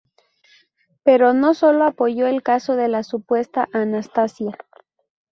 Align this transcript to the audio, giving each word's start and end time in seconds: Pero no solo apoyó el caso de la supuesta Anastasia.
Pero 1.03 1.35
no 1.35 1.53
solo 1.53 1.83
apoyó 1.85 2.25
el 2.25 2.41
caso 2.41 2.75
de 2.75 2.87
la 2.87 3.03
supuesta 3.03 3.69
Anastasia. 3.71 4.57